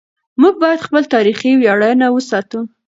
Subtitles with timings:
[0.41, 2.59] موږ باید خپل تاریخي ویاړونه وساتو.